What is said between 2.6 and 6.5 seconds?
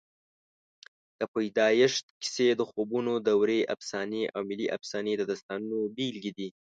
خوبونو دورې افسانې او ملي افسانې د داستانونو بېلګې دي.